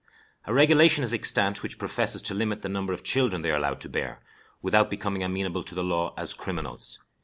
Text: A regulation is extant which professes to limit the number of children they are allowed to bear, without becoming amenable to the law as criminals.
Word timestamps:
A 0.45 0.51
regulation 0.51 1.03
is 1.03 1.13
extant 1.13 1.61
which 1.61 1.77
professes 1.77 2.23
to 2.23 2.33
limit 2.33 2.61
the 2.61 2.69
number 2.69 2.91
of 2.91 3.03
children 3.03 3.43
they 3.43 3.51
are 3.51 3.55
allowed 3.57 3.79
to 3.81 3.87
bear, 3.87 4.19
without 4.59 4.89
becoming 4.89 5.21
amenable 5.21 5.63
to 5.63 5.75
the 5.75 5.83
law 5.83 6.15
as 6.17 6.33
criminals. 6.33 6.97